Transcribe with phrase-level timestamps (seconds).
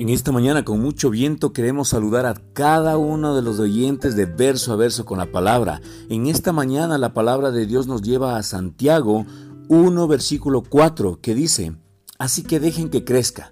[0.00, 4.24] En esta mañana con mucho viento queremos saludar a cada uno de los oyentes de
[4.24, 5.82] verso a verso con la palabra.
[6.08, 9.26] En esta mañana la palabra de Dios nos lleva a Santiago
[9.68, 11.76] 1 versículo 4 que dice,
[12.18, 13.50] así que dejen que crezca,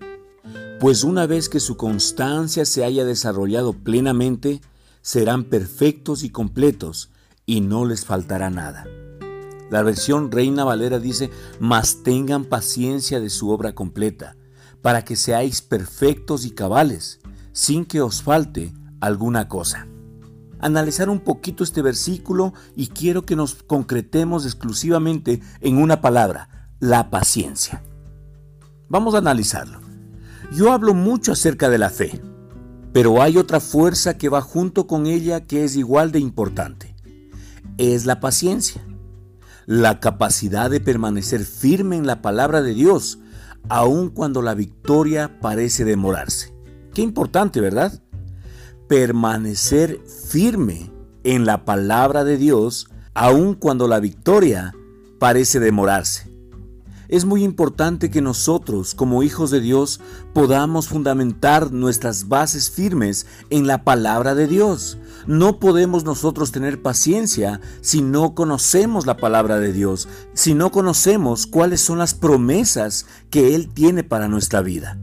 [0.81, 4.63] pues una vez que su constancia se haya desarrollado plenamente,
[5.03, 7.11] serán perfectos y completos
[7.45, 8.87] y no les faltará nada.
[9.71, 11.29] La versión Reina Valera dice,
[11.61, 14.38] mas tengan paciencia de su obra completa
[14.83, 17.21] para que seáis perfectos y cabales,
[17.53, 19.87] sin que os falte alguna cosa.
[20.61, 27.11] Analizar un poquito este versículo y quiero que nos concretemos exclusivamente en una palabra, la
[27.11, 27.83] paciencia.
[28.89, 29.81] Vamos a analizarlo.
[30.53, 32.21] Yo hablo mucho acerca de la fe,
[32.93, 36.97] pero hay otra fuerza que va junto con ella que es igual de importante.
[37.77, 38.83] Es la paciencia.
[39.67, 43.19] La capacidad de permanecer firme en la palabra de Dios
[43.69, 46.55] aun cuando la victoria parece demorarse.
[46.95, 48.03] Qué importante, ¿verdad?
[48.89, 50.01] Permanecer
[50.31, 50.91] firme
[51.25, 54.75] en la palabra de Dios, aun cuando la victoria
[55.19, 56.28] parece demorarse.
[57.09, 59.99] Es muy importante que nosotros, como hijos de Dios,
[60.35, 64.99] podamos fundamentar nuestras bases firmes en la palabra de Dios.
[65.27, 71.47] No podemos nosotros tener paciencia si no conocemos la palabra de Dios, si no conocemos
[71.47, 74.99] cuáles son las promesas que Él tiene para nuestra vida.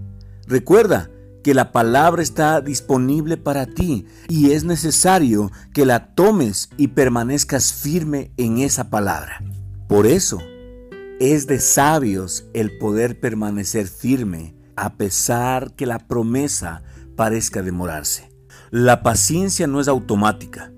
[0.47, 1.09] Recuerda,
[1.45, 7.71] que la palabra está disponible para ti y es necesario que la tomes y permanezcas
[7.71, 9.43] firme en esa palabra.
[9.87, 10.39] Por eso,
[11.19, 16.83] es de sabios el poder permanecer firme a pesar que la promesa
[17.15, 18.29] parezca demorarse.
[18.69, 20.73] La paciencia no es automática.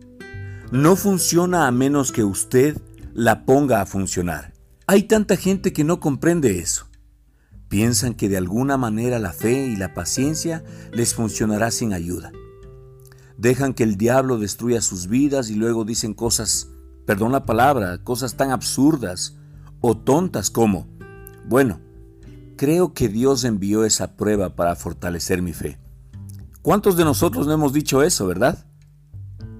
[0.71, 2.79] No funciona a menos que usted
[3.13, 4.53] la ponga a funcionar.
[4.85, 6.85] Hay tanta gente que no comprende eso.
[7.67, 12.31] Piensan que de alguna manera la fe y la paciencia les funcionará sin ayuda.
[13.37, 16.69] Dejan que el diablo destruya sus vidas y luego dicen cosas,
[17.05, 19.36] perdón la palabra, cosas tan absurdas
[19.81, 20.87] o tontas como,
[21.47, 21.79] bueno,
[22.57, 25.77] creo que Dios envió esa prueba para fortalecer mi fe.
[26.61, 28.65] ¿Cuántos de nosotros no hemos dicho eso, verdad?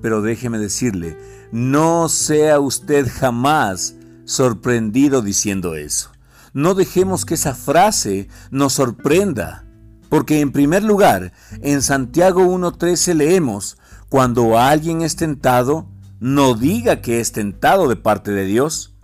[0.02, 1.18] Pero déjeme decirle,
[1.52, 3.96] no sea usted jamás
[4.26, 6.12] sorprendido diciendo eso.
[6.54, 9.66] No dejemos que esa frase nos sorprenda,
[10.10, 13.78] porque en primer lugar, en Santiago 1.13 leemos,
[14.10, 15.88] cuando alguien es tentado,
[16.20, 18.97] no diga que es tentado de parte de Dios,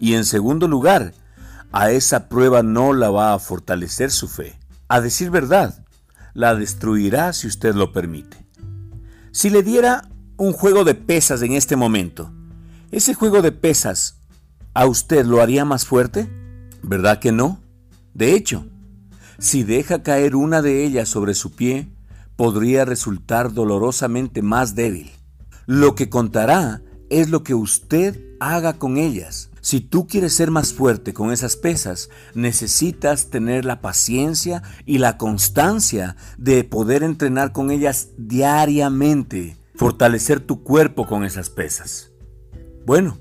[0.00, 1.14] y en segundo lugar,
[1.72, 4.58] a esa prueba no la va a fortalecer su fe.
[4.88, 5.84] A decir verdad,
[6.34, 8.46] la destruirá si usted lo permite.
[9.32, 12.30] Si le diera un juego de pesas en este momento,
[12.90, 14.18] ¿ese juego de pesas
[14.74, 16.28] a usted lo haría más fuerte?
[16.82, 17.60] ¿Verdad que no?
[18.14, 18.66] De hecho,
[19.38, 21.88] si deja caer una de ellas sobre su pie,
[22.36, 25.10] podría resultar dolorosamente más débil.
[25.66, 29.50] Lo que contará es lo que usted haga con ellas.
[29.66, 35.18] Si tú quieres ser más fuerte con esas pesas, necesitas tener la paciencia y la
[35.18, 42.12] constancia de poder entrenar con ellas diariamente, fortalecer tu cuerpo con esas pesas.
[42.86, 43.18] Bueno,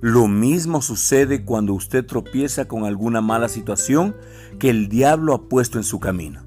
[0.00, 4.14] lo mismo sucede cuando usted tropieza con alguna mala situación
[4.60, 6.46] que el diablo ha puesto en su camino.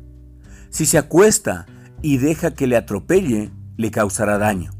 [0.69, 1.66] Si se acuesta
[2.01, 4.72] y deja que le atropelle, le causará daño.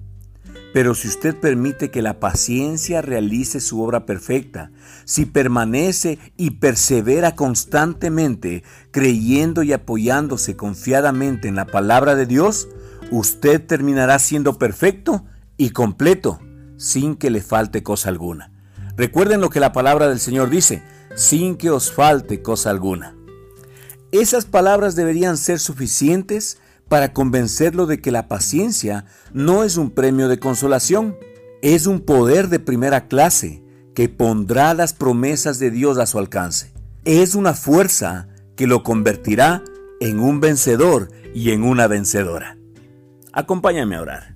[0.74, 4.72] Pero si usted permite que la paciencia realice su obra perfecta,
[5.04, 12.70] si permanece y persevera constantemente, creyendo y apoyándose confiadamente en la palabra de Dios,
[13.12, 15.26] usted terminará siendo perfecto
[15.58, 16.40] y completo,
[16.78, 18.52] sin que le falte cosa alguna.
[18.96, 20.84] Recuerden lo que la palabra del Señor dice,
[21.16, 23.16] sin que os falte cosa alguna.
[24.12, 26.60] Esas palabras deberían ser suficientes
[26.92, 31.16] para convencerlo de que la paciencia no es un premio de consolación,
[31.62, 33.64] es un poder de primera clase
[33.96, 36.74] que pondrá las promesas de Dios a su alcance.
[37.06, 38.28] Es una fuerza
[38.58, 39.64] que lo convertirá
[40.02, 42.58] en un vencedor y en una vencedora.
[43.32, 44.36] Acompáñame a orar.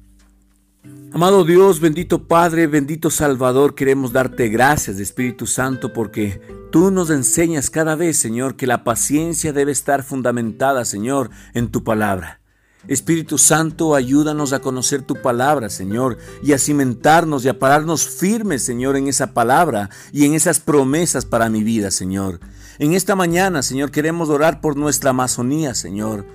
[1.12, 6.40] Amado Dios, bendito Padre, bendito Salvador, queremos darte gracias, Espíritu Santo, porque
[6.72, 11.84] tú nos enseñas cada vez, Señor, que la paciencia debe estar fundamentada, Señor, en tu
[11.84, 12.40] palabra.
[12.88, 18.64] Espíritu Santo, ayúdanos a conocer tu palabra, Señor, y a cimentarnos y a pararnos firmes,
[18.64, 22.40] Señor, en esa palabra y en esas promesas para mi vida, Señor.
[22.78, 26.26] En esta mañana, Señor, queremos orar por nuestra Amazonía, Señor.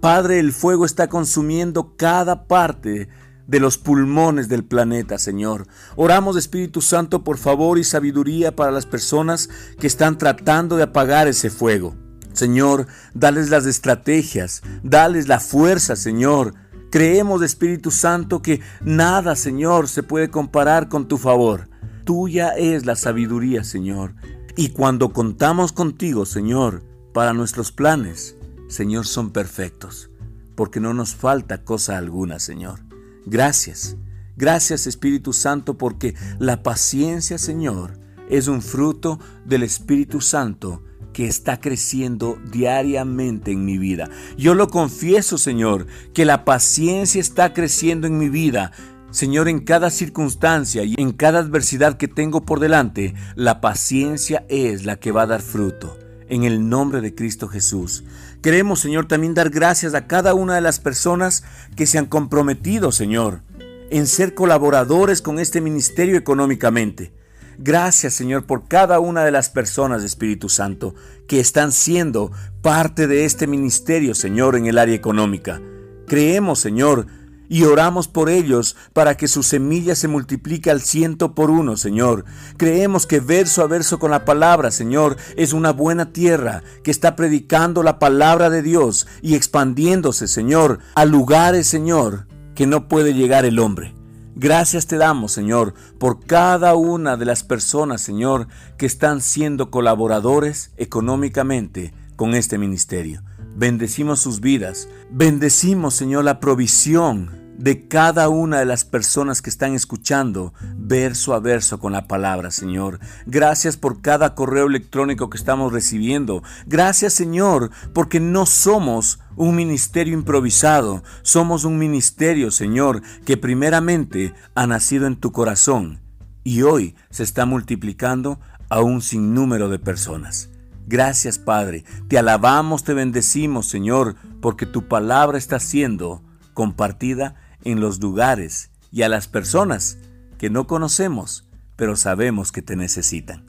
[0.00, 3.08] Padre, el fuego está consumiendo cada parte
[3.46, 5.66] de los pulmones del planeta, Señor.
[5.94, 9.48] Oramos, Espíritu Santo, por favor y sabiduría para las personas
[9.78, 11.94] que están tratando de apagar ese fuego.
[12.36, 16.54] Señor, dales las estrategias, dales la fuerza, Señor.
[16.90, 21.68] Creemos, Espíritu Santo, que nada, Señor, se puede comparar con tu favor.
[22.04, 24.14] Tuya es la sabiduría, Señor.
[24.56, 28.36] Y cuando contamos contigo, Señor, para nuestros planes,
[28.68, 30.10] Señor, son perfectos,
[30.54, 32.80] porque no nos falta cosa alguna, Señor.
[33.24, 33.96] Gracias.
[34.36, 37.98] Gracias, Espíritu Santo, porque la paciencia, Señor,
[38.28, 40.82] es un fruto del Espíritu Santo
[41.16, 44.10] que está creciendo diariamente en mi vida.
[44.36, 48.72] Yo lo confieso, Señor, que la paciencia está creciendo en mi vida.
[49.12, 54.84] Señor, en cada circunstancia y en cada adversidad que tengo por delante, la paciencia es
[54.84, 55.96] la que va a dar fruto.
[56.28, 58.04] En el nombre de Cristo Jesús.
[58.42, 61.44] Queremos, Señor, también dar gracias a cada una de las personas
[61.76, 63.40] que se han comprometido, Señor,
[63.88, 67.10] en ser colaboradores con este ministerio económicamente.
[67.58, 70.94] Gracias Señor por cada una de las personas, Espíritu Santo,
[71.26, 72.30] que están siendo
[72.62, 75.60] parte de este ministerio, Señor, en el área económica.
[76.06, 77.06] Creemos, Señor,
[77.48, 82.24] y oramos por ellos para que su semilla se multiplique al ciento por uno, Señor.
[82.56, 87.16] Creemos que verso a verso con la palabra, Señor, es una buena tierra que está
[87.16, 93.44] predicando la palabra de Dios y expandiéndose, Señor, a lugares, Señor, que no puede llegar
[93.44, 93.95] el hombre.
[94.38, 100.72] Gracias te damos, Señor, por cada una de las personas, Señor, que están siendo colaboradores
[100.76, 103.22] económicamente con este ministerio.
[103.56, 104.90] Bendecimos sus vidas.
[105.10, 111.40] Bendecimos, Señor, la provisión de cada una de las personas que están escuchando verso a
[111.40, 113.00] verso con la palabra, Señor.
[113.26, 116.42] Gracias por cada correo electrónico que estamos recibiendo.
[116.66, 124.66] Gracias, Señor, porque no somos un ministerio improvisado, somos un ministerio, Señor, que primeramente ha
[124.66, 126.00] nacido en tu corazón
[126.44, 130.50] y hoy se está multiplicando a un sinnúmero de personas.
[130.86, 131.84] Gracias, Padre.
[132.08, 136.22] Te alabamos, te bendecimos, Señor, porque tu palabra está siendo
[136.54, 137.34] compartida
[137.66, 139.98] en los lugares y a las personas
[140.38, 143.44] que no conocemos, pero sabemos que te necesitan.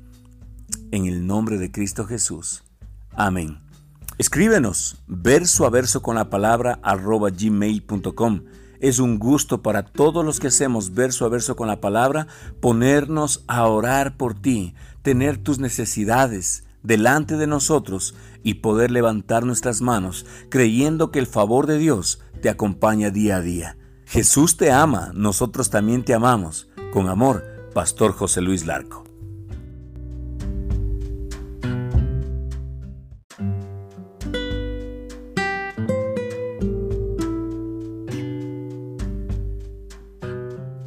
[0.92, 2.64] En el nombre de Cristo Jesús.
[3.12, 3.60] Amén.
[4.18, 8.46] Escríbenos verso a verso con la palabra arroba gmail.com.
[8.80, 12.26] Es un gusto para todos los que hacemos verso a verso con la palabra
[12.60, 14.74] ponernos a orar por ti,
[15.04, 21.68] tener tus necesidades delante de nosotros y poder levantar nuestras manos creyendo que el favor
[21.68, 23.78] de Dios te acompaña día a día.
[24.10, 26.70] Jesús te ama, nosotros también te amamos.
[26.94, 27.44] Con amor,
[27.74, 29.04] Pastor José Luis Larco.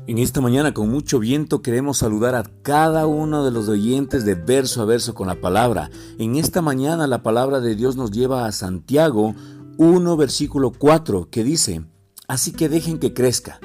[0.07, 4.35] En esta mañana con mucho viento queremos saludar a cada uno de los oyentes de
[4.35, 5.91] verso a verso con la palabra.
[6.19, 9.35] En esta mañana la palabra de Dios nos lleva a Santiago
[9.77, 11.85] 1 versículo 4 que dice,
[12.31, 13.59] Así que dejen que crezca,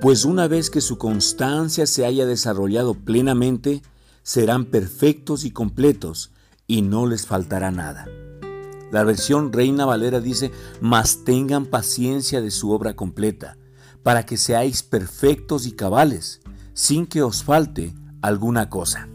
[0.00, 3.82] pues una vez que su constancia se haya desarrollado plenamente,
[4.22, 6.30] serán perfectos y completos
[6.68, 8.06] y no les faltará nada.
[8.92, 13.58] La versión Reina Valera dice, mas tengan paciencia de su obra completa,
[14.04, 16.42] para que seáis perfectos y cabales,
[16.74, 19.08] sin que os falte alguna cosa.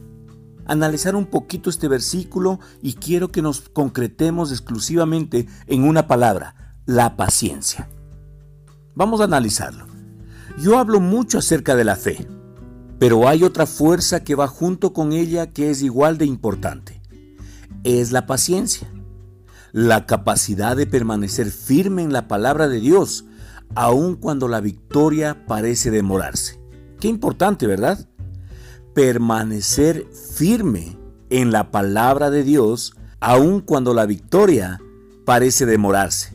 [0.65, 7.15] Analizar un poquito este versículo y quiero que nos concretemos exclusivamente en una palabra, la
[7.15, 7.87] paciencia.
[8.95, 9.87] Vamos a analizarlo.
[10.57, 12.27] Yo hablo mucho acerca de la fe,
[12.97, 17.01] pero hay otra fuerza que va junto con ella que es igual de importante.
[17.83, 18.89] Es la paciencia,
[19.73, 23.25] la capacidad de permanecer firme en la palabra de Dios,
[23.75, 26.61] aun cuando la victoria parece demorarse.
[27.01, 28.07] Qué importante, ¿verdad?
[28.93, 30.97] Permanecer firme
[31.29, 34.79] en la palabra de Dios, aun cuando la victoria
[35.25, 36.34] parece demorarse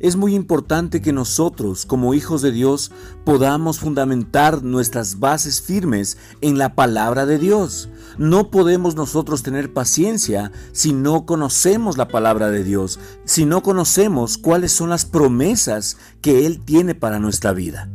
[0.00, 2.90] es muy importante que nosotros, como hijos de Dios,
[3.24, 7.90] podamos fundamentar nuestras bases firmes en la palabra de Dios.
[8.18, 14.38] No podemos nosotros tener paciencia si no conocemos la palabra de Dios, si no conocemos
[14.38, 17.90] cuáles son las promesas que Él tiene para nuestra vida.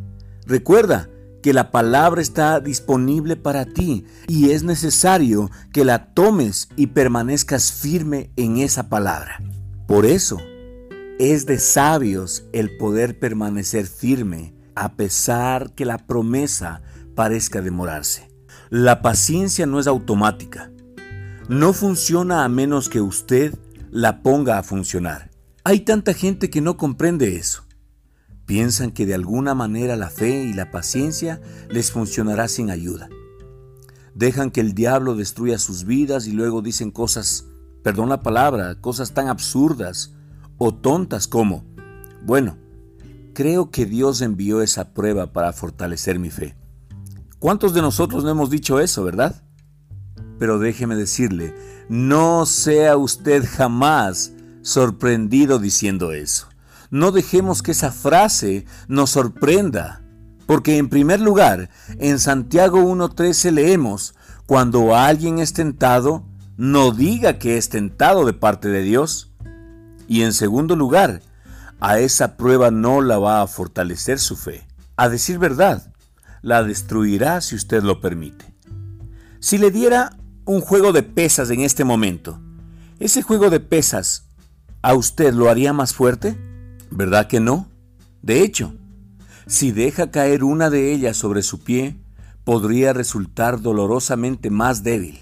[0.45, 1.09] Recuerda,
[1.45, 7.71] que la palabra está disponible para ti y es necesario que la tomes y permanezcas
[7.71, 9.43] firme en esa palabra.
[9.85, 10.39] Por eso,
[11.19, 16.81] es de sabios el poder permanecer firme a pesar que la promesa
[17.15, 18.29] parezca demorarse.
[18.69, 20.71] La paciencia no es automática.
[21.47, 23.57] No funciona a menos que usted
[23.91, 25.31] la ponga a funcionar.
[25.63, 27.63] Hay tanta gente que no comprende eso.
[28.45, 33.09] Piensan que de alguna manera la fe y la paciencia les funcionará sin ayuda.
[34.13, 37.45] Dejan que el diablo destruya sus vidas y luego dicen cosas
[37.83, 40.15] perdón la palabra, cosas tan absurdas
[40.57, 41.63] o tontas como,
[42.23, 42.57] bueno,
[43.33, 46.55] creo que Dios envió esa prueba para fortalecer mi fe.
[47.39, 49.43] ¿Cuántos de nosotros no hemos dicho eso, verdad?
[50.39, 51.53] Pero déjeme decirle,
[51.89, 56.47] no sea usted jamás sorprendido diciendo eso.
[56.89, 60.01] No dejemos que esa frase nos sorprenda,
[60.45, 61.69] porque en primer lugar,
[61.99, 66.25] en Santiago 1.13 leemos, cuando alguien es tentado,
[66.57, 69.34] no diga que es tentado de parte de Dios.
[70.07, 71.21] Y en segundo lugar,
[71.79, 74.65] a esa prueba no la va a fortalecer su fe.
[74.95, 75.91] A decir verdad,
[76.41, 78.53] la destruirá si usted lo permite.
[79.39, 82.39] Si le diera un juego de pesas en este momento,
[82.99, 84.27] ¿ese juego de pesas
[84.81, 86.37] a usted lo haría más fuerte?
[86.91, 87.67] ¿Verdad que no?
[88.21, 88.73] De hecho,
[89.47, 91.97] si deja caer una de ellas sobre su pie,
[92.43, 95.19] podría resultar dolorosamente más débil.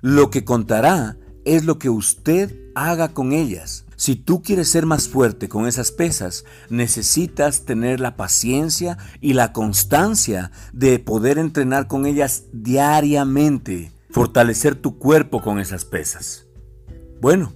[0.00, 3.84] Lo que contará es lo que usted haga con ellas.
[3.96, 9.52] Si tú quieres ser más fuerte con esas pesas, necesitas tener la paciencia y la
[9.52, 16.46] constancia de poder entrenar con ellas diariamente, fortalecer tu cuerpo con esas pesas.
[17.20, 17.52] Bueno,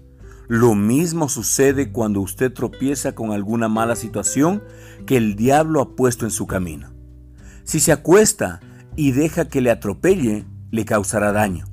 [0.49, 4.63] lo mismo sucede cuando usted tropieza con alguna mala situación
[5.05, 6.93] que el diablo ha puesto en su camino.
[7.65, 8.61] Si se acuesta
[8.95, 11.67] y deja que le atropelle, le causará daño.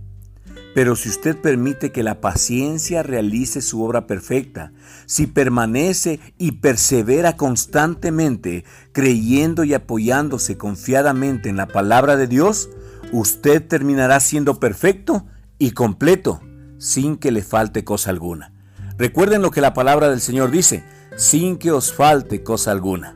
[0.74, 4.72] Pero si usted permite que la paciencia realice su obra perfecta,
[5.06, 12.70] si permanece y persevera constantemente, creyendo y apoyándose confiadamente en la palabra de Dios,
[13.12, 15.28] usted terminará siendo perfecto
[15.60, 16.42] y completo,
[16.80, 18.52] sin que le falte cosa alguna.
[18.98, 20.84] Recuerden lo que la palabra del Señor dice,
[21.16, 23.16] sin que os falte cosa alguna.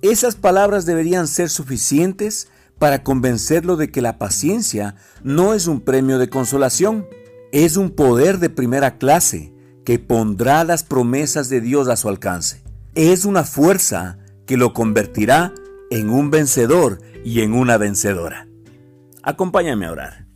[0.00, 2.48] Esas palabras deberían ser suficientes
[2.82, 7.06] para convencerlo de que la paciencia no es un premio de consolación,
[7.52, 12.64] es un poder de primera clase que pondrá las promesas de Dios a su alcance.
[12.96, 15.54] Es una fuerza que lo convertirá
[15.92, 18.48] en un vencedor y en una vencedora.
[19.22, 20.26] Acompáñame a orar.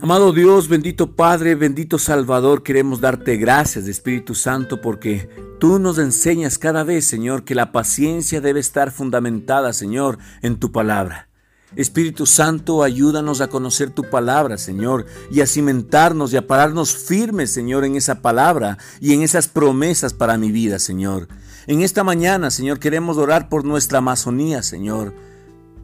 [0.00, 5.28] Amado Dios, bendito Padre, bendito Salvador, queremos darte gracias, Espíritu Santo, porque
[5.60, 10.72] tú nos enseñas cada vez, Señor, que la paciencia debe estar fundamentada, Señor, en tu
[10.72, 11.28] palabra.
[11.76, 17.50] Espíritu Santo, ayúdanos a conocer tu palabra, Señor, y a cimentarnos y a pararnos firmes,
[17.50, 21.28] Señor, en esa palabra y en esas promesas para mi vida, Señor.
[21.66, 25.14] En esta mañana, Señor, queremos orar por nuestra Amazonía, Señor.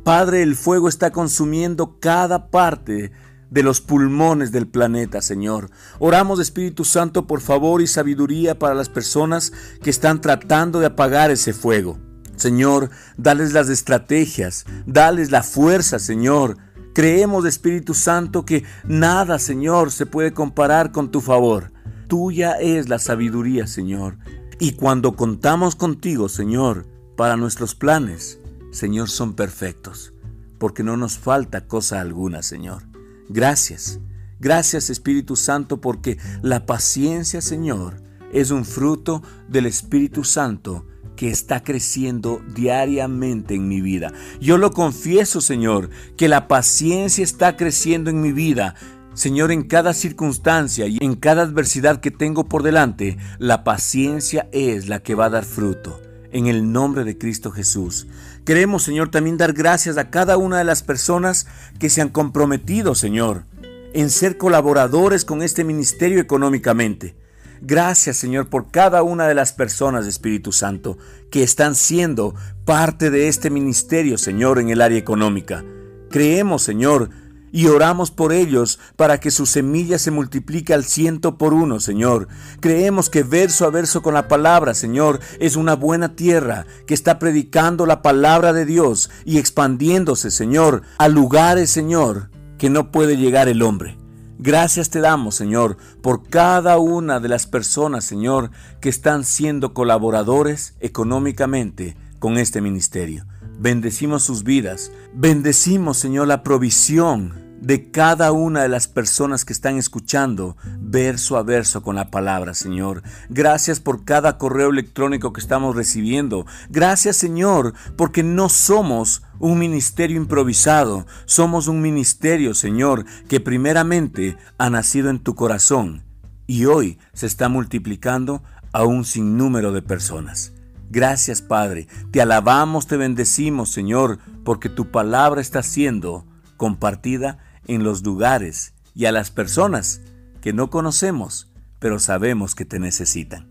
[0.05, 3.13] Padre, el fuego está consumiendo cada parte
[3.51, 5.71] de los pulmones del planeta, Señor.
[5.99, 11.31] Oramos, Espíritu Santo, por favor y sabiduría para las personas que están tratando de apagar
[11.31, 11.99] ese fuego.
[12.41, 16.57] Señor, dales las estrategias, dales la fuerza, Señor.
[16.95, 21.71] Creemos, Espíritu Santo, que nada, Señor, se puede comparar con tu favor.
[22.09, 24.17] Tuya es la sabiduría, Señor.
[24.59, 28.39] Y cuando contamos contigo, Señor, para nuestros planes,
[28.73, 30.15] Señor, son perfectos,
[30.59, 32.85] porque no nos falta cosa alguna, Señor.
[33.29, 34.01] Gracias,
[34.39, 40.87] gracias Espíritu Santo, porque la paciencia, Señor, es un fruto del Espíritu Santo
[41.21, 44.11] que está creciendo diariamente en mi vida.
[44.41, 48.75] Yo lo confieso, Señor, que la paciencia está creciendo en mi vida.
[49.13, 54.89] Señor, en cada circunstancia y en cada adversidad que tengo por delante, la paciencia es
[54.89, 56.01] la que va a dar fruto.
[56.33, 58.07] En el nombre de Cristo Jesús.
[58.47, 61.47] Queremos, Señor, también dar gracias a cada una de las personas
[61.79, 63.45] que se han comprometido, Señor,
[63.93, 67.15] en ser colaboradores con este ministerio económicamente.
[67.63, 70.97] Gracias Señor por cada una de las personas, Espíritu Santo,
[71.31, 75.63] que están siendo parte de este ministerio, Señor, en el área económica.
[76.11, 77.11] Creemos, Señor,
[77.53, 82.29] y oramos por ellos para que su semilla se multiplique al ciento por uno, Señor.
[82.61, 87.19] Creemos que verso a verso con la palabra, Señor, es una buena tierra que está
[87.19, 93.49] predicando la palabra de Dios y expandiéndose, Señor, a lugares, Señor, que no puede llegar
[93.49, 94.00] el hombre.
[94.43, 100.77] Gracias te damos, Señor, por cada una de las personas, Señor, que están siendo colaboradores
[100.81, 103.27] económicamente con este ministerio.
[103.59, 104.93] Bendecimos sus vidas.
[105.13, 111.43] Bendecimos, Señor, la provisión de cada una de las personas que están escuchando verso a
[111.43, 113.03] verso con la palabra, Señor.
[113.29, 116.47] Gracias por cada correo electrónico que estamos recibiendo.
[116.71, 124.71] Gracias, Señor, porque no somos un ministerio improvisado, somos un ministerio, Señor, que primeramente ha
[124.71, 126.03] nacido en tu corazón
[126.47, 130.53] y hoy se está multiplicando a un sinnúmero de personas.
[130.91, 131.87] Gracias, Padre.
[132.11, 136.27] Te alabamos, te bendecimos, Señor, porque tu palabra está siendo
[136.57, 140.01] compartida en los lugares y a las personas
[140.41, 143.49] que no conocemos, pero sabemos que te necesitan.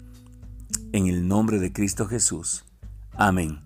[0.92, 2.66] En el nombre de Cristo Jesús.
[3.14, 3.62] Amén.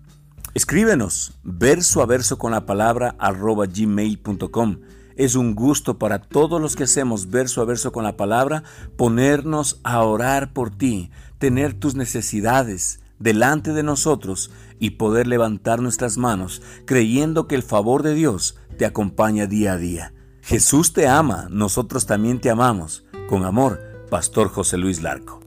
[0.54, 4.80] Escríbenos verso a verso con la palabra arroba gmail.com.
[5.16, 8.62] Es un gusto para todos los que hacemos verso a verso con la palabra
[8.96, 16.18] ponernos a orar por ti, tener tus necesidades delante de nosotros y poder levantar nuestras
[16.18, 20.13] manos creyendo que el favor de Dios te acompaña día a día.
[20.46, 23.02] Jesús te ama, nosotros también te amamos.
[23.30, 25.43] Con amor, Pastor José Luis Larco.